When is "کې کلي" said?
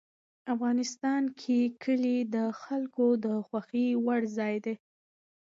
1.39-2.17